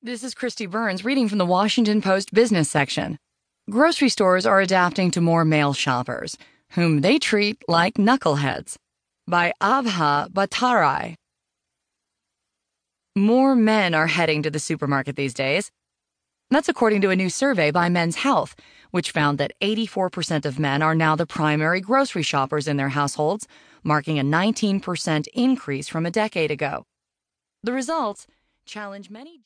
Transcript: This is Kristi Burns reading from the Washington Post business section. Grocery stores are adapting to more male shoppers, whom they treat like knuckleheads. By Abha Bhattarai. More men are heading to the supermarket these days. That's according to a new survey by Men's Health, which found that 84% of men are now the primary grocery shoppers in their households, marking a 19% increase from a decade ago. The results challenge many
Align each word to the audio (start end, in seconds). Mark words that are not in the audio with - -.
This 0.00 0.22
is 0.22 0.32
Kristi 0.32 0.70
Burns 0.70 1.04
reading 1.04 1.28
from 1.28 1.38
the 1.38 1.44
Washington 1.44 2.00
Post 2.00 2.32
business 2.32 2.70
section. 2.70 3.18
Grocery 3.68 4.08
stores 4.08 4.46
are 4.46 4.60
adapting 4.60 5.10
to 5.10 5.20
more 5.20 5.44
male 5.44 5.72
shoppers, 5.72 6.38
whom 6.74 7.00
they 7.00 7.18
treat 7.18 7.60
like 7.66 7.94
knuckleheads. 7.94 8.76
By 9.26 9.52
Abha 9.60 10.28
Bhattarai. 10.28 11.16
More 13.16 13.56
men 13.56 13.92
are 13.92 14.06
heading 14.06 14.40
to 14.44 14.52
the 14.52 14.60
supermarket 14.60 15.16
these 15.16 15.34
days. 15.34 15.72
That's 16.48 16.68
according 16.68 17.00
to 17.00 17.10
a 17.10 17.16
new 17.16 17.28
survey 17.28 17.72
by 17.72 17.88
Men's 17.88 18.18
Health, 18.18 18.54
which 18.92 19.10
found 19.10 19.38
that 19.38 19.52
84% 19.60 20.44
of 20.44 20.60
men 20.60 20.80
are 20.80 20.94
now 20.94 21.16
the 21.16 21.26
primary 21.26 21.80
grocery 21.80 22.22
shoppers 22.22 22.68
in 22.68 22.76
their 22.76 22.90
households, 22.90 23.48
marking 23.82 24.20
a 24.20 24.22
19% 24.22 25.26
increase 25.34 25.88
from 25.88 26.06
a 26.06 26.12
decade 26.12 26.52
ago. 26.52 26.84
The 27.64 27.72
results 27.72 28.28
challenge 28.64 29.10
many 29.10 29.36